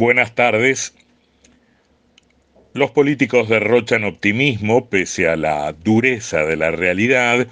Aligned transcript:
Buenas 0.00 0.34
tardes. 0.34 0.94
Los 2.72 2.90
políticos 2.90 3.50
derrochan 3.50 4.04
optimismo 4.04 4.88
pese 4.88 5.28
a 5.28 5.36
la 5.36 5.74
dureza 5.74 6.46
de 6.46 6.56
la 6.56 6.70
realidad 6.70 7.46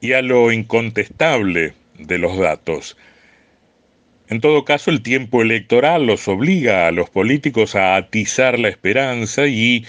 y 0.00 0.14
a 0.14 0.20
lo 0.20 0.50
incontestable 0.50 1.74
de 1.96 2.18
los 2.18 2.36
datos. 2.38 2.96
En 4.28 4.40
todo 4.40 4.64
caso, 4.64 4.90
el 4.90 5.00
tiempo 5.00 5.42
electoral 5.42 6.08
los 6.08 6.26
obliga 6.26 6.88
a 6.88 6.90
los 6.90 7.08
políticos 7.08 7.76
a 7.76 7.94
atizar 7.94 8.58
la 8.58 8.68
esperanza 8.68 9.46
y, 9.46 9.86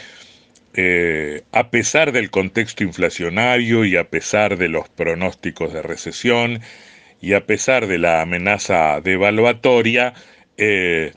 eh, 0.75 1.41
a 1.51 1.71
pesar 1.71 2.11
del 2.11 2.29
contexto 2.29 2.83
inflacionario 2.83 3.85
y 3.85 3.97
a 3.97 4.03
pesar 4.03 4.59
de 4.59 4.69
los 4.69 4.87
pronósticos 4.87 5.73
de 5.73 5.81
recesión 5.81 6.61
y 7.21 7.33
a 7.33 7.47
pesar 7.47 7.87
de 7.87 7.97
la 7.97 8.21
amenaza 8.21 9.01
devaluatoria, 9.01 10.13
eh, 10.57 11.13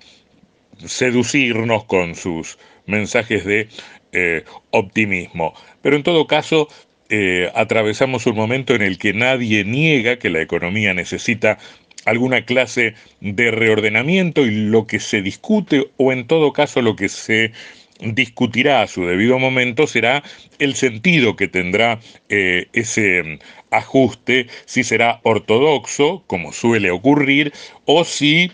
seducirnos 0.84 1.84
con 1.84 2.14
sus 2.14 2.58
mensajes 2.86 3.44
de 3.44 3.68
eh, 4.12 4.44
optimismo. 4.70 5.54
Pero 5.82 5.96
en 5.96 6.02
todo 6.02 6.26
caso, 6.26 6.68
eh, 7.08 7.50
atravesamos 7.54 8.26
un 8.26 8.36
momento 8.36 8.74
en 8.74 8.82
el 8.82 8.98
que 8.98 9.12
nadie 9.12 9.64
niega 9.64 10.18
que 10.18 10.30
la 10.30 10.40
economía 10.40 10.94
necesita 10.94 11.58
alguna 12.04 12.44
clase 12.44 12.94
de 13.20 13.50
reordenamiento 13.50 14.44
y 14.46 14.50
lo 14.50 14.86
que 14.86 15.00
se 15.00 15.22
discute 15.22 15.90
o 15.96 16.12
en 16.12 16.26
todo 16.26 16.52
caso 16.52 16.82
lo 16.82 16.96
que 16.96 17.08
se 17.08 17.52
discutirá 18.00 18.82
a 18.82 18.86
su 18.86 19.06
debido 19.06 19.38
momento 19.38 19.86
será 19.86 20.22
el 20.58 20.74
sentido 20.74 21.36
que 21.36 21.48
tendrá 21.48 22.00
eh, 22.28 22.66
ese 22.72 23.38
ajuste, 23.70 24.48
si 24.66 24.84
será 24.84 25.20
ortodoxo, 25.22 26.24
como 26.26 26.52
suele 26.52 26.90
ocurrir, 26.90 27.52
o 27.84 28.04
si 28.04 28.50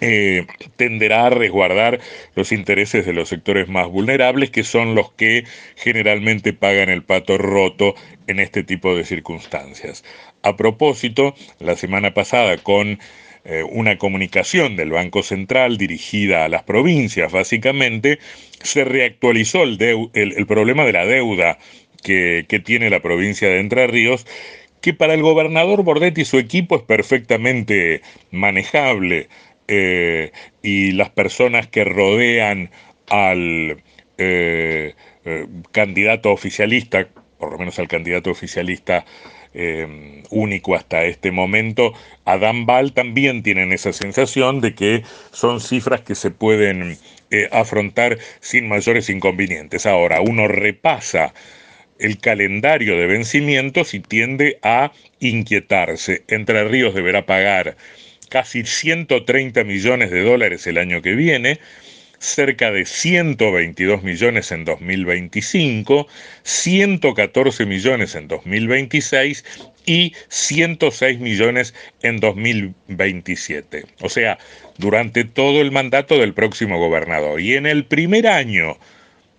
eh, 0.00 0.46
tenderá 0.76 1.26
a 1.26 1.30
resguardar 1.30 2.00
los 2.34 2.52
intereses 2.52 3.04
de 3.06 3.12
los 3.12 3.28
sectores 3.28 3.68
más 3.68 3.88
vulnerables, 3.88 4.50
que 4.50 4.64
son 4.64 4.94
los 4.94 5.12
que 5.12 5.44
generalmente 5.76 6.52
pagan 6.52 6.88
el 6.88 7.02
pato 7.02 7.38
roto 7.38 7.94
en 8.26 8.40
este 8.40 8.62
tipo 8.64 8.94
de 8.94 9.04
circunstancias. 9.04 10.04
A 10.42 10.56
propósito, 10.56 11.34
la 11.58 11.76
semana 11.76 12.14
pasada 12.14 12.56
con 12.58 12.98
eh, 13.44 13.62
una 13.70 13.98
comunicación 13.98 14.76
del 14.76 14.90
Banco 14.90 15.22
Central 15.22 15.78
dirigida 15.78 16.44
a 16.44 16.48
las 16.48 16.62
provincias, 16.62 17.32
básicamente, 17.32 18.18
se 18.62 18.84
reactualizó 18.84 19.62
el, 19.62 20.46
problema 20.46 20.84
de 20.84 20.92
la 20.92 21.06
deuda 21.06 21.58
que, 22.02 22.44
que 22.48 22.60
tiene 22.60 22.90
la 22.90 23.00
provincia 23.00 23.48
de 23.48 23.60
Entre 23.60 23.86
Ríos, 23.86 24.26
que 24.80 24.94
para 24.94 25.14
el 25.14 25.22
gobernador 25.22 25.82
Bordetti 25.82 26.22
y 26.22 26.24
su 26.24 26.38
equipo 26.38 26.76
es 26.76 26.82
perfectamente 26.82 28.02
manejable. 28.30 29.28
Eh, 29.72 30.32
y 30.62 30.90
las 30.90 31.10
personas 31.10 31.68
que 31.68 31.84
rodean 31.84 32.70
al 33.08 33.80
eh, 34.18 34.94
eh, 35.24 35.46
candidato 35.70 36.32
oficialista, 36.32 37.06
por 37.38 37.52
lo 37.52 37.58
menos 37.58 37.78
al 37.78 37.86
candidato 37.86 38.30
oficialista 38.30 39.04
único 40.30 40.76
hasta 40.76 41.04
este 41.04 41.32
momento, 41.32 41.92
Adam 42.24 42.66
Ball 42.66 42.92
también 42.92 43.42
tienen 43.42 43.72
esa 43.72 43.92
sensación 43.92 44.60
de 44.60 44.74
que 44.76 45.02
son 45.32 45.60
cifras 45.60 46.02
que 46.02 46.14
se 46.14 46.30
pueden 46.30 46.96
afrontar 47.50 48.18
sin 48.38 48.68
mayores 48.68 49.10
inconvenientes. 49.10 49.86
Ahora, 49.86 50.20
uno 50.20 50.46
repasa 50.46 51.34
el 51.98 52.18
calendario 52.18 52.96
de 52.96 53.06
vencimientos 53.06 53.92
y 53.92 53.98
tiende 53.98 54.60
a 54.62 54.92
inquietarse. 55.18 56.22
Entre 56.28 56.62
Ríos 56.68 56.94
deberá 56.94 57.26
pagar 57.26 57.76
casi 58.30 58.64
130 58.64 59.62
millones 59.64 60.10
de 60.10 60.22
dólares 60.22 60.66
el 60.66 60.78
año 60.78 61.02
que 61.02 61.14
viene, 61.14 61.60
cerca 62.18 62.70
de 62.70 62.84
122 62.84 64.02
millones 64.02 64.52
en 64.52 64.64
2025, 64.64 66.06
114 66.42 67.66
millones 67.66 68.14
en 68.14 68.28
2026 68.28 69.44
y 69.86 70.14
106 70.28 71.18
millones 71.18 71.74
en 72.02 72.20
2027. 72.20 73.86
O 74.02 74.08
sea, 74.08 74.38
durante 74.78 75.24
todo 75.24 75.60
el 75.60 75.72
mandato 75.72 76.18
del 76.18 76.34
próximo 76.34 76.78
gobernador. 76.78 77.40
Y 77.40 77.54
en 77.54 77.66
el 77.66 77.84
primer 77.86 78.26
año 78.26 78.78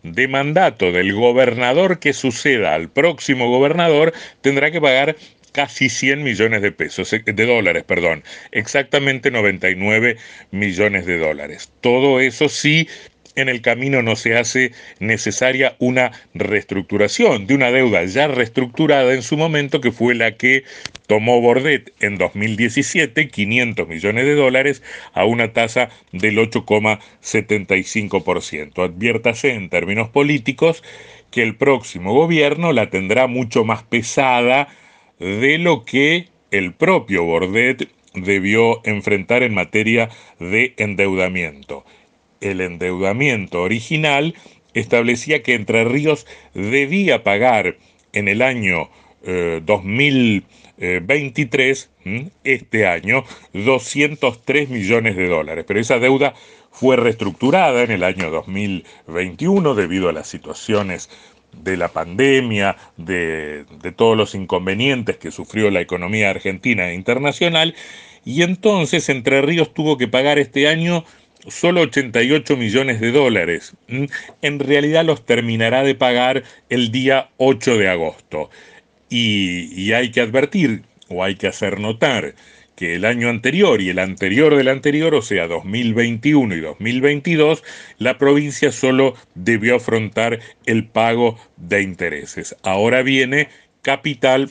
de 0.03 0.27
mandato 0.27 0.91
del 0.91 1.13
gobernador 1.13 1.99
que 1.99 2.13
suceda 2.13 2.73
al 2.73 2.89
próximo 2.89 3.49
gobernador, 3.49 4.13
tendrá 4.41 4.71
que 4.71 4.81
pagar 4.81 5.16
casi 5.51 5.89
100 5.89 6.23
millones 6.23 6.62
de 6.62 6.72
pesos, 6.72 7.12
eh, 7.13 7.23
de 7.25 7.45
dólares, 7.45 7.84
perdón, 7.84 8.23
exactamente 8.51 9.31
99 9.31 10.17
millones 10.51 11.06
de 11.06 11.17
dólares. 11.17 11.72
Todo 11.81 12.19
eso 12.19 12.50
sí 12.50 12.88
en 13.35 13.50
el 13.50 13.61
camino 13.61 14.01
no 14.01 14.16
se 14.16 14.38
hace 14.38 14.72
necesaria 15.00 15.75
una 15.79 16.11
reestructuración 16.34 17.45
de 17.47 17.56
una 17.56 17.72
deuda 17.72 18.06
ya 18.06 18.28
reestructurada 18.28 19.13
en 19.13 19.22
su 19.22 19.35
momento, 19.38 19.81
que 19.81 19.91
fue 19.91 20.16
la 20.16 20.31
que 20.34 20.63
tomó 21.07 21.41
Bordet 21.41 21.94
en 22.00 22.17
2017, 22.17 23.28
500 23.29 23.88
millones 23.88 24.25
de 24.25 24.35
dólares, 24.35 24.81
a 25.13 25.25
una 25.25 25.53
tasa 25.53 25.90
del 26.11 26.38
8,75%. 26.38 28.84
Adviértase 28.84 29.53
en 29.53 29.69
términos 29.69 30.09
políticos 30.09 30.84
que 31.31 31.44
el 31.44 31.56
próximo 31.56 32.13
gobierno 32.13 32.73
la 32.73 32.90
tendrá 32.90 33.28
mucho 33.28 33.63
más 33.63 33.84
pesada, 33.84 34.67
de 35.21 35.59
lo 35.59 35.85
que 35.85 36.29
el 36.49 36.73
propio 36.73 37.23
Bordet 37.23 37.87
debió 38.15 38.81
enfrentar 38.85 39.43
en 39.43 39.53
materia 39.53 40.09
de 40.39 40.73
endeudamiento. 40.77 41.85
El 42.41 42.59
endeudamiento 42.59 43.61
original 43.61 44.33
establecía 44.73 45.43
que 45.43 45.53
Entre 45.53 45.85
Ríos 45.85 46.25
debía 46.55 47.23
pagar 47.23 47.77
en 61.53 61.73
el 61.73 61.81
año 61.81 61.91
2023, 61.94 61.94
año, 61.94 62.25
203 62.44 62.47
millones 62.47 62.62
de 62.62 62.72
dólares. 62.72 62.73
Pero 62.73 62.94
esa 62.94 62.97
deuda 62.97 62.97
fue 62.97 62.97
reestructurada 62.97 62.97
en 62.97 62.97
el 62.97 62.97
año 62.97 63.12
2021 63.12 63.12
debido 63.12 63.13
a 63.13 63.13
las 63.13 63.17
situaciones 63.17 63.22
de 63.23 63.62
la 63.66 63.66
pandemia, 63.66 63.72
de, 63.84 63.94
todos 63.95 64.17
los 64.17 64.35
inconvenientes 64.35 65.17
que 65.17 65.31
sufrió 65.31 65.69
la 65.69 65.81
economía 65.81 66.29
argentina 66.29 66.89
e 66.89 66.95
internacional, 66.95 67.75
y 68.23 68.44
entonces 68.44 69.09
Entre 69.09 69.41
Ríos 69.41 69.73
tuvo 69.73 69.97
que 69.97 70.07
pagar 70.07 70.40
este 70.40 70.67
año 70.67 71.03
solo 71.47 71.81
88 71.81 72.56
millones 72.56 73.00
de 73.01 73.11
dólares. 73.11 73.73
Mm, 73.88 74.06
en 74.41 74.59
realidad 74.59 75.06
los 75.06 75.25
terminará 75.25 75.84
de 75.84 75.95
pagar 75.95 76.44
el 76.69 76.91
día 76.91 77.29
8 77.38 77.78
de 77.78 77.90
agosto. 77.90 78.50
Y, 79.09 79.73
y 79.75 79.94
hay 79.94 80.11
que 80.11 80.22
advertir, 80.22 80.84
o 81.09 81.23
hay 81.23 81.35
que 81.35 81.47
hacer 81.47 81.79
notar, 81.79 82.35
que 82.81 82.95
el 82.95 83.05
año 83.05 83.29
anterior 83.29 83.79
y 83.79 83.89
el 83.89 83.99
anterior 83.99 84.55
del 84.55 84.67
anterior, 84.67 85.13
o 85.13 85.21
sea, 85.21 85.47
2021 85.47 86.55
y 86.55 86.61
2022, 86.61 87.63
la 87.99 88.17
provincia 88.17 88.71
solo 88.71 89.13
debió 89.35 89.75
afrontar 89.75 90.39
el 90.65 90.87
pago 90.87 91.37
de 91.57 91.83
intereses. 91.83 92.55
Ahora 92.63 93.03
viene 93.03 93.49
capital 93.83 94.49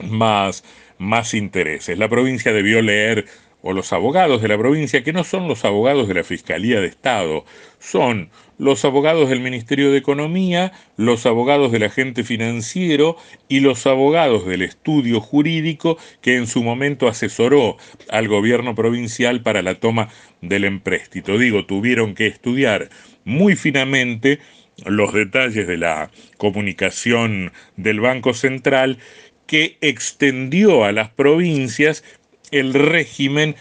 más, 0.00 0.64
más 0.98 1.32
intereses. 1.32 1.96
La 1.96 2.08
provincia 2.08 2.52
debió 2.52 2.82
leer 2.82 3.26
o 3.62 3.72
los 3.72 3.92
abogados 3.92 4.42
de 4.42 4.48
la 4.48 4.58
provincia, 4.58 5.04
que 5.04 5.12
no 5.12 5.22
son 5.22 5.46
los 5.46 5.64
abogados 5.64 6.08
de 6.08 6.14
la 6.14 6.24
Fiscalía 6.24 6.80
de 6.80 6.88
Estado, 6.88 7.44
son 7.78 8.30
los 8.58 8.84
abogados 8.84 9.28
del 9.28 9.40
Ministerio 9.40 9.90
de 9.90 9.98
Economía, 9.98 10.72
los 10.96 11.26
abogados 11.26 11.72
del 11.72 11.84
agente 11.84 12.24
financiero 12.24 13.16
y 13.48 13.60
los 13.60 13.86
abogados 13.86 14.46
del 14.46 14.62
estudio 14.62 15.20
jurídico 15.20 15.96
que 16.20 16.36
en 16.36 16.46
su 16.46 16.62
momento 16.62 17.08
asesoró 17.08 17.76
al 18.10 18.28
gobierno 18.28 18.74
provincial 18.74 19.42
para 19.42 19.62
la 19.62 19.76
toma 19.76 20.08
del 20.42 20.64
empréstito. 20.64 21.38
Digo, 21.38 21.66
tuvieron 21.66 22.14
que 22.14 22.26
estudiar 22.26 22.90
muy 23.24 23.56
finamente 23.56 24.40
los 24.84 25.12
detalles 25.12 25.66
de 25.66 25.76
la 25.76 26.10
comunicación 26.36 27.52
del 27.76 28.00
Banco 28.00 28.34
Central 28.34 28.98
que 29.46 29.78
extendió 29.80 30.84
a 30.84 30.92
las 30.92 31.08
provincias 31.10 32.04
el 32.50 32.74
régimen 32.74 33.56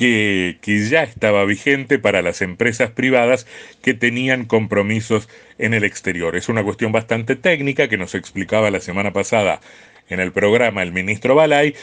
que, 0.00 0.86
ya 0.88 1.02
estaba 1.02 1.44
vigente 1.44 1.98
para 1.98 2.22
las 2.22 2.40
empresas 2.40 2.90
privadas 2.90 3.46
que 3.82 3.92
tenían 3.92 4.46
compromisos 4.46 5.28
en 5.58 5.74
el 5.74 5.84
exterior. 5.84 6.36
Es 6.36 6.48
una 6.48 6.64
cuestión 6.64 6.90
bastante 6.90 7.36
técnica 7.36 7.88
que 7.88 7.98
nos 7.98 8.14
explicaba 8.14 8.70
la 8.70 8.80
semana 8.80 9.12
pasada 9.12 9.60
en 10.08 10.20
el 10.20 10.32
programa 10.32 10.82
el 10.82 10.92
ministro 10.92 11.34
Balay, 11.34 11.74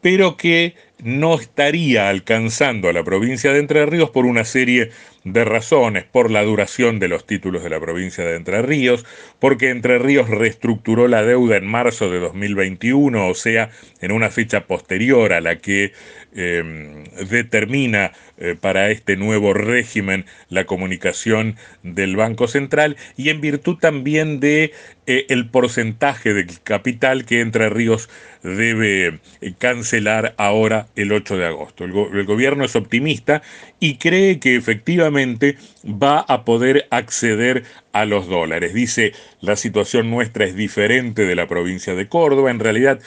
pero 0.00 0.38
que 0.38 0.74
no 1.02 1.38
estaría 1.38 2.08
alcanzando 2.08 2.88
a 2.88 2.92
la 2.92 3.04
provincia 3.04 3.52
de 3.52 3.58
Entre 3.60 3.84
Ríos 3.86 4.10
por 4.10 4.24
una 4.24 4.44
serie 4.44 4.90
de 5.24 5.44
razones, 5.44 6.04
por 6.04 6.30
la 6.30 6.42
duración 6.44 7.00
de 7.00 7.08
los 7.08 7.26
títulos 7.26 7.64
de 7.64 7.70
la 7.70 7.80
provincia 7.80 8.24
de 8.24 8.36
Entre 8.36 8.62
Ríos, 8.62 9.04
porque 9.40 9.70
Entre 9.70 9.98
Ríos 9.98 10.30
reestructuró 10.30 11.08
la 11.08 11.22
deuda 11.24 11.56
en 11.56 11.66
marzo 11.66 12.08
de 12.10 12.20
2021, 12.20 13.28
o 13.28 13.34
sea, 13.34 13.70
en 14.00 14.12
una 14.12 14.30
fecha 14.30 14.66
posterior 14.66 15.32
a 15.32 15.40
la 15.40 15.56
que 15.56 15.92
em, 16.34 17.04
determina 17.28 18.12
eh, 18.38 18.54
para 18.58 18.90
este 18.90 19.16
nuevo 19.16 19.52
régimen 19.52 20.26
la 20.48 20.64
comunicación 20.64 21.56
del 21.82 22.14
Banco 22.14 22.46
Central 22.48 22.96
y 23.16 23.30
en 23.30 23.40
virtud 23.40 23.78
también 23.78 24.38
de 24.38 24.72
eh, 25.06 25.26
el 25.28 25.48
porcentaje 25.48 26.34
de 26.34 26.46
capital 26.62 27.24
que 27.24 27.40
Entre 27.40 27.68
Ríos 27.68 28.08
debe 28.42 29.20
eh, 29.40 29.54
cancelar 29.58 30.34
ahora 30.36 30.85
el 30.94 31.12
8 31.12 31.36
de 31.36 31.46
agosto. 31.46 31.84
el 31.84 32.24
gobierno 32.24 32.64
es 32.64 32.76
optimista 32.76 33.42
y 33.80 33.96
cree 33.96 34.38
que 34.38 34.56
efectivamente 34.56 35.56
va 35.84 36.20
a 36.20 36.44
poder 36.44 36.86
acceder 36.90 37.64
a 37.92 38.04
los 38.04 38.28
dólares. 38.28 38.74
Dice, 38.74 39.12
la 39.40 39.56
situación 39.56 40.10
nuestra 40.10 40.44
es 40.44 40.54
diferente 40.54 41.24
de 41.24 41.34
la 41.34 41.46
provincia 41.48 41.94
de 41.94 42.08
Córdoba. 42.08 42.50
En 42.50 42.60
realidad 42.60 43.00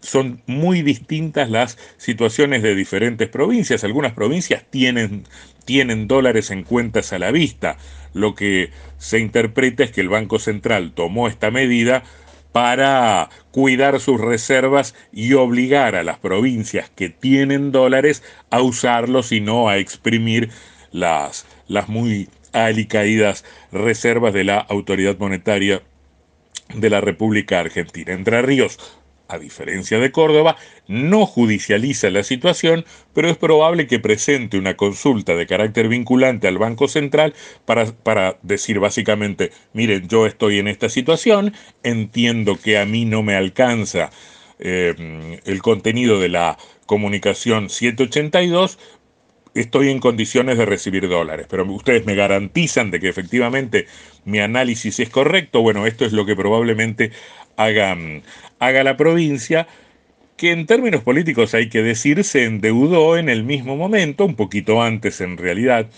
son 0.00 0.42
muy 0.46 0.82
distintas 0.82 1.50
las 1.50 1.78
situaciones 1.98 2.62
de 2.62 2.74
diferentes 2.74 3.28
provincias. 3.28 3.84
Algunas 3.84 4.12
provincias 4.12 4.64
tienen, 4.70 5.24
tienen 5.64 6.08
dólares 6.08 6.50
en 6.50 6.62
cuentas 6.62 7.12
a 7.12 7.18
la 7.18 7.30
vista. 7.30 7.76
Lo 8.14 8.34
que 8.34 8.70
se 8.98 9.18
interpreta 9.18 9.84
es 9.84 9.92
que 9.92 10.00
el 10.00 10.08
Banco 10.08 10.38
Central 10.38 10.92
tomó 10.94 11.28
esta 11.28 11.50
medida 11.50 12.02
para 12.52 13.30
cuidar 13.52 14.00
sus 14.00 14.20
reservas 14.20 14.94
y 15.12 15.34
obligar 15.34 15.94
a 15.94 16.02
las 16.02 16.18
provincias 16.18 16.90
que 16.90 17.08
tienen 17.08 17.72
dólares 17.72 18.22
a 18.50 18.60
usarlos 18.60 19.32
y 19.32 19.40
no 19.40 19.68
a 19.68 19.78
exprimir 19.78 20.50
las, 20.90 21.46
las 21.68 21.88
muy 21.88 22.28
alicaídas 22.52 23.44
reservas 23.70 24.34
de 24.34 24.44
la 24.44 24.58
autoridad 24.58 25.16
monetaria 25.18 25.82
de 26.74 26.90
la 26.90 27.00
República 27.00 27.60
Argentina. 27.60 28.12
Entre 28.12 28.42
Ríos 28.42 28.78
a 29.30 29.38
diferencia 29.38 29.98
de 29.98 30.10
Córdoba, 30.10 30.56
no 30.88 31.24
judicializa 31.26 32.10
la 32.10 32.22
situación, 32.22 32.84
pero 33.14 33.28
es 33.28 33.36
probable 33.36 33.86
que 33.86 33.98
presente 33.98 34.58
una 34.58 34.76
consulta 34.76 35.34
de 35.34 35.46
carácter 35.46 35.88
vinculante 35.88 36.48
al 36.48 36.58
Banco 36.58 36.88
Central 36.88 37.34
para, 37.64 37.86
para, 37.86 38.38
decir 38.42 38.80
básicamente, 38.80 39.52
miren, 39.72 40.08
yo 40.08 40.26
estoy 40.26 40.58
en 40.58 40.68
esta 40.68 40.88
situación, 40.88 41.54
entiendo 41.82 42.58
que 42.62 42.78
a 42.78 42.84
mí 42.84 43.04
no 43.04 43.22
me 43.22 43.36
alcanza 43.36 44.10
eh, 44.58 45.40
el 45.44 45.62
contenido 45.62 46.20
de 46.20 46.28
la 46.28 46.58
comunicación 46.86 47.70
782, 47.70 48.78
estoy 49.54 49.90
en 49.90 50.00
condiciones 50.00 50.58
de 50.58 50.66
recibir 50.66 51.08
dólares, 51.08 51.46
pero 51.48 51.64
ustedes 51.64 52.06
me 52.06 52.14
garantizan 52.14 52.90
de 52.90 53.00
que 53.00 53.08
efectivamente 53.08 53.86
mi 54.24 54.38
análisis 54.38 55.00
es 55.00 55.10
correcto, 55.10 55.62
bueno, 55.62 55.86
esto 55.86 56.04
es 56.04 56.12
lo 56.12 56.26
que 56.26 56.36
probablemente 56.36 57.10
hagan, 57.56 58.22
haga 58.58 58.84
la 58.84 58.96
provincia, 58.96 59.66
que 60.36 60.52
en 60.52 60.66
términos 60.66 61.02
políticos 61.02 61.54
hay 61.54 61.68
que 61.68 61.82
decir 61.82 62.24
se 62.24 62.44
endeudó 62.44 63.18
en 63.18 63.28
el 63.28 63.44
mismo 63.44 63.76
momento, 63.76 64.24
un 64.24 64.36
poquito 64.36 64.82
antes 64.82 65.20
en 65.20 65.36
realidad, 65.36 65.90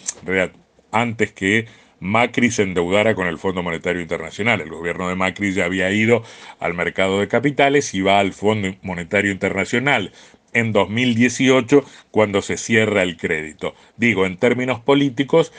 antes 0.90 1.32
que 1.32 1.66
Macri 2.00 2.50
se 2.50 2.64
endeudara 2.64 3.14
con 3.14 3.28
el 3.28 3.38
Fondo 3.38 3.62
Monetario 3.62 4.02
Internacional. 4.02 4.60
El 4.60 4.70
gobierno 4.70 5.08
de 5.08 5.14
Macri 5.14 5.52
ya 5.52 5.66
había 5.66 5.92
ido 5.92 6.24
al 6.58 6.74
mercado 6.74 7.20
de 7.20 7.28
capitales 7.28 7.94
y 7.94 8.00
va 8.00 8.18
al 8.18 8.32
Fondo 8.32 8.74
Monetario 8.82 9.30
Internacional 9.30 10.10
en 10.52 10.72
2018 10.72 11.84
cuando 12.10 12.42
se 12.42 12.56
cierra 12.56 13.02
el 13.02 13.16
crédito. 13.16 13.74
Digo, 13.96 14.26
en 14.26 14.36
términos 14.36 14.80
políticos, 14.80 15.52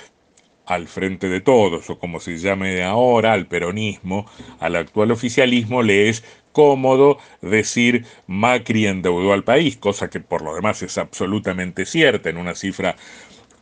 al 0.66 0.88
frente 0.88 1.28
de 1.30 1.42
todos, 1.42 1.90
o 1.90 2.00
como 2.00 2.19
se 2.19 2.38
llame 2.38 2.84
ahora, 2.84 3.34
al 3.34 3.48
peronismo, 3.48 4.25
al 4.60 4.75
actual 4.75 5.12
oficialismo, 5.12 5.84
le 5.84 6.10
es 6.10 6.24
cómodo 6.51 7.18
decir 7.42 8.06
Macri 8.28 8.88
endeudó 8.88 9.34
al 9.34 9.44
país, 9.44 9.75
cosa 9.78 10.10
que 10.10 10.19
por 10.19 10.42
lo 10.42 10.56
demás 10.56 10.81
es 10.84 10.98
absolutamente 10.98 11.86
cierta, 11.86 12.30
en 12.30 12.38
una 12.38 12.56
cifra 12.56 12.96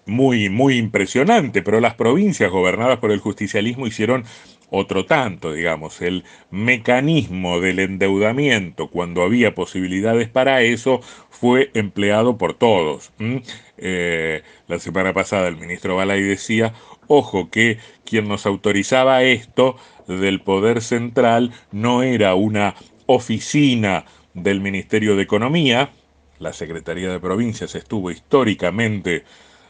muy, 0.06 0.50
muy 0.50 0.78
impresionante, 0.78 1.62
pero 1.62 1.80
las 1.80 1.96
provincias 1.96 2.52
gobernadas 2.52 3.00
por 3.00 3.12
el 3.12 3.20
justicialismo 3.20 3.88
hicieron 3.88 4.26
otro 4.72 5.06
tanto, 5.06 5.52
digamos, 5.52 6.02
el 6.02 6.24
mecanismo 6.50 7.60
del 7.60 7.80
endeudamiento 7.80 8.88
cuando 8.88 9.22
había 9.22 9.54
posibilidades 9.54 10.30
para 10.30 10.62
eso 10.62 11.02
fue 11.30 11.72
empleado 11.74 12.38
por 12.38 12.54
todos. 12.54 13.12
Eh, 13.78 14.44
la 14.68 14.80
semana 14.80 15.14
pasada 15.14 15.50
el 15.50 15.58
ministro 15.58 15.98
Balay 15.98 16.24
decía, 16.24 16.74
ojo 17.08 17.50
que 17.52 17.80
quien 18.06 18.30
nos 18.30 18.46
autorizaba 18.46 19.24
esto 19.24 19.76
del 20.08 20.40
Poder 20.40 20.82
Central 20.82 21.52
no 21.74 22.02
era 22.02 22.34
una 22.36 22.76
oficina 23.08 24.06
del 24.34 24.62
Ministerio 24.62 25.18
de 25.18 25.24
Economía, 25.24 25.92
la 26.40 26.54
Secretaría 26.54 27.12
de 27.12 27.20
Provincias 27.20 27.76
estuvo 27.76 28.10
históricamente 28.10 29.26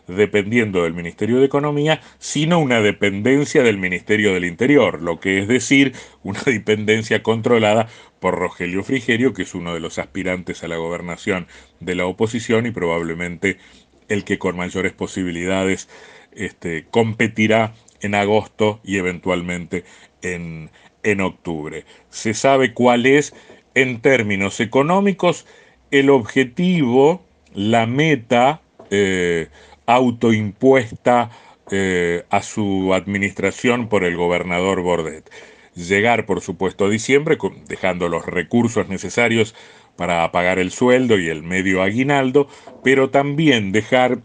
dependiendo 0.07 0.83
del 0.83 0.93
Ministerio 0.93 1.39
de 1.39 1.45
Economía, 1.45 2.01
sino 2.19 2.59
una 2.59 2.81
dependencia 2.81 3.63
del 3.63 3.77
Ministerio 3.77 4.33
del 4.33 4.45
Interior, 4.45 5.01
lo 5.01 5.19
que 5.19 5.39
es 5.39 5.47
decir, 5.47 5.93
una 6.23 6.41
dependencia 6.45 7.23
controlada 7.23 7.87
por 8.19 8.35
Rogelio 8.35 8.83
Frigerio, 8.83 9.33
que 9.33 9.43
es 9.43 9.55
uno 9.55 9.73
de 9.73 9.79
los 9.79 9.99
aspirantes 9.99 10.63
a 10.63 10.67
la 10.67 10.77
gobernación 10.77 11.47
de 11.79 11.95
la 11.95 12.05
oposición 12.05 12.65
y 12.65 12.71
probablemente 12.71 13.57
el 14.07 14.23
que 14.23 14.37
con 14.37 14.57
mayores 14.57 14.93
posibilidades 14.93 15.89
este, 16.33 16.85
competirá 16.91 17.73
en 18.01 18.15
agosto 18.15 18.79
y 18.83 18.97
eventualmente 18.97 19.85
en, 20.21 20.69
en 21.03 21.21
octubre. 21.21 21.85
Se 22.09 22.33
sabe 22.33 22.73
cuál 22.73 23.05
es, 23.05 23.33
en 23.73 24.01
términos 24.01 24.59
económicos, 24.59 25.45
el 25.91 26.09
objetivo, 26.09 27.23
la 27.53 27.85
meta 27.85 28.61
eh, 28.89 29.47
autoimpuesta 29.93 31.29
eh, 31.69 32.25
a 32.29 32.41
su 32.41 32.93
administración 32.93 33.87
por 33.87 34.03
el 34.03 34.17
gobernador 34.17 34.81
Bordet. 34.81 35.29
Llegar, 35.75 36.25
por 36.25 36.41
supuesto, 36.41 36.85
a 36.85 36.89
diciembre, 36.89 37.37
dejando 37.67 38.09
los 38.09 38.25
recursos 38.25 38.89
necesarios 38.89 39.55
para 39.95 40.29
pagar 40.31 40.59
el 40.59 40.71
sueldo 40.71 41.17
y 41.17 41.29
el 41.29 41.43
medio 41.43 41.81
aguinaldo, 41.81 42.47
pero 42.83 43.09
también 43.09 43.71
dejar 43.71 44.19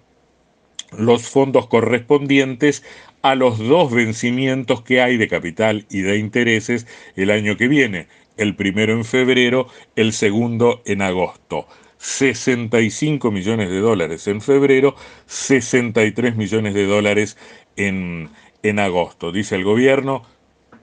los 0.96 1.28
fondos 1.28 1.66
correspondientes 1.66 2.82
a 3.22 3.34
los 3.34 3.58
dos 3.58 3.92
vencimientos 3.92 4.82
que 4.82 5.00
hay 5.00 5.16
de 5.16 5.28
capital 5.28 5.86
y 5.90 6.00
de 6.00 6.18
intereses 6.18 6.86
el 7.16 7.30
año 7.30 7.56
que 7.56 7.68
viene, 7.68 8.08
el 8.36 8.54
primero 8.54 8.92
en 8.92 9.04
febrero, 9.04 9.68
el 9.96 10.12
segundo 10.12 10.82
en 10.84 11.02
agosto. 11.02 11.66
65 11.98 13.31
millones 13.31 13.70
de 13.70 13.81
dólares 13.81 14.26
en 14.28 14.40
febrero, 14.40 14.94
63 15.26 16.37
millones 16.37 16.75
de 16.75 16.87
dólares 16.87 17.37
en, 17.76 18.31
en 18.62 18.78
agosto. 18.78 19.32
Dice 19.32 19.56
el 19.56 19.64
gobierno, 19.64 20.23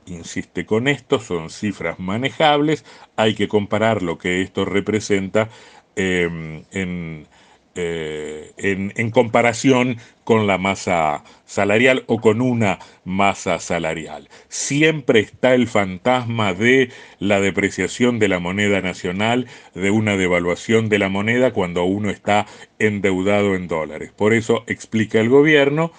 insiste 0.06 0.66
con 0.66 0.88
esto, 0.88 1.20
son 1.20 1.50
cifras 1.50 2.00
manejables, 2.00 2.86
hay 3.16 3.36
que 3.36 3.48
comparar 3.48 4.02
lo 4.02 4.18
que 4.18 4.42
esto 4.42 4.66
representa 4.66 5.50
eh, 5.96 6.64
en 6.72 7.28
eh, 7.76 8.52
en, 8.58 9.10
comparación 9.10 9.98
con 10.24 10.46
la 10.46 10.60
masa 10.60 11.24
salarial 11.46 12.04
o 12.06 12.22
con 12.22 12.40
una 12.42 12.78
masa 13.04 13.58
salarial. 13.60 14.30
Siempre 14.48 15.22
está 15.22 15.56
el 15.56 15.68
fantasma 15.68 16.54
de 16.54 16.92
la 17.18 17.40
depreciación 17.40 18.20
de 18.20 18.28
la 18.28 18.40
moneda 18.40 18.82
nacional, 18.82 19.48
de 19.74 19.90
una 19.90 20.18
devaluación 20.18 20.88
de 20.88 21.00
la 21.00 21.10
moneda 21.10 21.52
cuando 21.52 21.84
uno 21.84 22.12
está 22.12 22.46
endeudado 22.78 23.56
en 23.56 23.68
dólares. 23.68 24.12
Por 24.16 24.34
eso 24.34 24.64
explica 24.68 25.20
el 25.20 25.30
gobierno, 25.30 25.92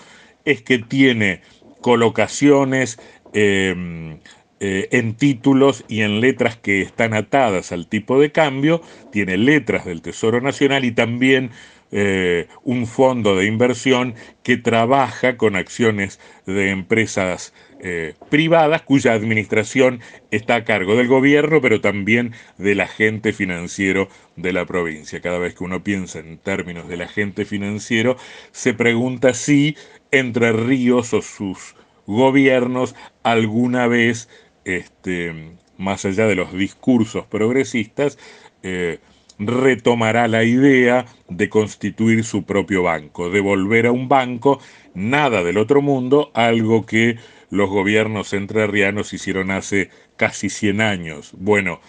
es 0.45 0.63
que 0.63 0.79
tiene 0.79 1.43
colocaciones 1.81 3.01
em, 3.33 4.21
eh, 4.67 4.89
en 4.93 5.13
títulos 5.13 5.85
y 5.89 6.01
en 6.01 6.23
letras 6.23 6.57
que 6.57 6.81
están 6.81 7.13
atadas 7.13 7.71
al 7.71 7.87
tipo 7.87 8.19
de 8.19 8.33
cambio, 8.33 8.81
tiene 9.13 9.37
letras 9.37 9.85
del 9.85 10.01
Tesoro 10.01 10.41
Nacional 10.41 10.87
y 10.87 10.93
también 10.93 11.51
eh, 11.93 12.49
un 12.63 12.87
fondo 12.87 13.37
de 13.37 13.45
inversión 13.45 14.15
que 14.43 14.57
trabaja 14.57 15.37
con 15.37 15.55
acciones 15.55 16.19
de 16.47 16.71
empresas 16.71 17.53
eh, 17.81 18.15
privadas 18.31 18.81
cuya 18.81 19.13
administración 19.13 20.01
está 20.31 20.55
a 20.55 20.65
cargo 20.65 20.97
del 20.97 21.09
gobierno, 21.09 21.61
pero 21.61 21.83
también 21.83 22.33
del 22.57 22.81
agente 22.81 23.35
financiero 23.35 24.09
de 24.37 24.55
la 24.55 24.65
provincia. 24.65 25.21
Cada 25.21 25.39
vez 25.39 25.55
que 25.55 25.65
uno 25.65 25.85
piensa 25.85 26.21
en 26.21 26.39
términos 26.39 26.89
del 26.89 27.03
agente 27.03 27.45
financiero, 27.45 28.17
se 28.51 28.73
pregunta 28.73 29.35
si 29.35 29.77
Entre 30.11 30.53
Ríos 30.53 31.13
o 31.13 31.21
sus 31.21 31.75
gobiernos 32.07 32.95
alguna 33.23 33.87
vez 33.87 34.29
este, 34.65 35.57
más 35.79 36.05
allá 36.05 36.27
de 36.27 36.35
los 36.35 36.53
discursos 36.53 37.27
progresistas, 37.27 38.19
eh, 38.63 38.99
retomará 39.39 40.29
la 40.29 40.45
idea 40.45 41.07
de 41.29 41.49
constituir 41.49 42.25
su 42.25 42.45
propio 42.45 42.83
banco, 42.83 43.31
de 43.31 43.41
volver 43.41 43.87
a 43.87 43.93
un 43.93 44.09
banco, 44.09 44.61
nada 44.95 45.43
del 45.43 45.59
otro 45.59 45.83
mundo, 45.83 46.31
algo 46.35 46.87
que 46.87 47.19
los 47.51 47.69
gobiernos 47.69 48.33
entrerrianos 48.33 49.13
hicieron 49.13 49.51
hace 49.51 49.91
casi 50.17 50.51
100 50.51 50.81
años. 50.81 51.33
Bueno, 51.37 51.81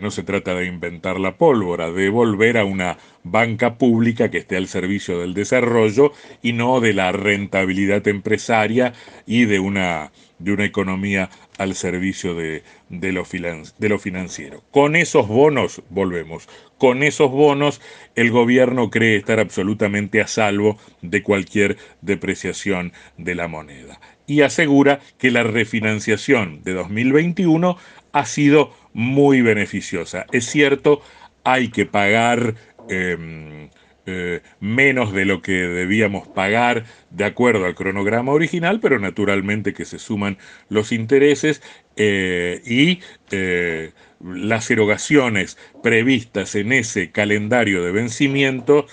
no 0.00 0.10
se 0.10 0.22
trata 0.22 0.54
de 0.54 0.66
inventar 0.66 1.18
la 1.18 1.36
pólvora, 1.36 1.90
de 1.90 2.08
volver 2.08 2.58
a 2.58 2.64
una 2.64 2.98
banca 3.24 3.74
pública 3.74 4.30
que 4.30 4.38
esté 4.38 4.56
al 4.56 4.68
servicio 4.68 5.18
del 5.18 5.34
desarrollo 5.34 6.12
y 6.42 6.52
no 6.52 6.80
de 6.80 6.92
la 6.92 7.12
rentabilidad 7.12 8.06
empresaria 8.06 8.92
y 9.26 9.46
de 9.46 9.58
una, 9.58 10.12
de 10.38 10.52
una 10.52 10.64
economía 10.64 11.30
al 11.58 11.74
servicio 11.74 12.34
de, 12.34 12.62
de, 12.88 13.12
lo 13.12 13.24
de 13.24 13.88
lo 13.88 13.98
financiero. 13.98 14.62
Con 14.70 14.94
esos 14.94 15.26
bonos, 15.26 15.82
volvemos, 15.90 16.48
con 16.78 17.02
esos 17.02 17.30
bonos 17.30 17.80
el 18.14 18.30
gobierno 18.30 18.90
cree 18.90 19.16
estar 19.16 19.40
absolutamente 19.40 20.20
a 20.20 20.26
salvo 20.26 20.78
de 21.02 21.22
cualquier 21.22 21.76
depreciación 22.02 22.92
de 23.16 23.34
la 23.34 23.48
moneda 23.48 23.98
y 24.26 24.42
asegura 24.42 25.00
que 25.18 25.30
la 25.30 25.44
refinanciación 25.44 26.62
de 26.64 26.72
2021 26.72 27.76
ha 28.16 28.24
sido 28.24 28.72
muy 28.94 29.42
beneficiosa. 29.42 30.24
Es 30.32 30.46
cierto, 30.46 31.02
hay 31.44 31.68
que 31.68 31.84
pagar 31.84 32.54
em, 32.88 33.68
eh, 34.08 34.40
menos 34.60 35.12
de 35.12 35.24
lo 35.24 35.42
que 35.42 35.52
debíamos 35.52 36.28
pagar 36.28 36.84
de 37.10 37.24
acuerdo 37.24 37.66
al 37.66 37.74
cronograma 37.74 38.30
original, 38.30 38.78
pero 38.80 39.00
naturalmente 39.00 39.74
que 39.74 39.84
se 39.84 39.98
suman 39.98 40.38
los 40.68 40.92
intereses 40.92 41.60
eh, 41.96 42.62
y 42.64 43.00
eh, 43.32 43.90
las 44.20 44.70
erogaciones 44.70 45.58
previstas 45.82 46.54
en 46.54 46.72
ese 46.72 47.10
calendario 47.10 47.82
de 47.82 47.90
vencimiento 47.90 48.86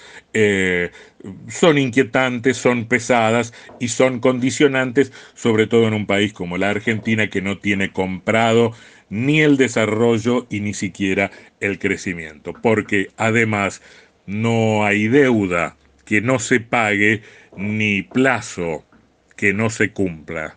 son 1.47 1.77
inquietantes, 1.77 2.57
son 2.57 2.87
pesadas 2.87 3.53
y 3.79 3.89
son 3.89 4.19
condicionantes, 4.19 5.13
sobre 5.35 5.67
todo 5.67 5.87
en 5.87 5.93
un 5.93 6.07
país 6.07 6.33
como 6.33 6.57
la 6.57 6.71
Argentina 6.71 7.29
que 7.29 7.41
no 7.41 7.59
tiene 7.59 7.91
comprado 7.91 8.73
ni 9.13 9.41
el 9.41 9.57
desarrollo 9.57 10.47
y 10.49 10.59
ni 10.61 10.73
siquiera 10.73 11.29
el 11.59 11.77
crecimiento, 11.77 12.51
porque 12.51 13.09
además 13.15 13.79
no 14.25 14.85
hay 14.85 15.07
deuda 15.07 15.75
que 16.05 16.21
no 16.21 16.39
se 16.39 16.59
pague 16.59 17.21
ni 17.55 18.01
plazo 18.03 18.85
que 19.35 19.53
no 19.53 19.69
se 19.69 19.91
cumpla. 19.91 20.51